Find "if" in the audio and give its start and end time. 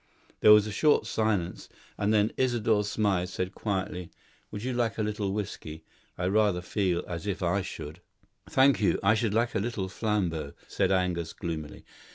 7.27-7.43